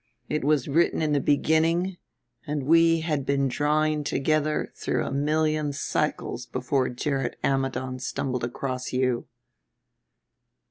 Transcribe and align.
It 0.29 0.43
was 0.43 0.67
written 0.67 0.99
in 1.03 1.11
the 1.11 1.19
beginning, 1.19 1.97
and 2.47 2.63
we 2.63 3.01
had 3.01 3.23
been 3.23 3.47
drawing 3.47 4.03
together 4.03 4.73
through 4.75 5.05
a 5.05 5.11
million 5.11 5.73
cycles 5.73 6.47
before 6.47 6.89
Gerrit 6.89 7.37
Ammidon 7.43 7.99
stumbled 7.99 8.43
across 8.43 8.91
you." 8.93 9.27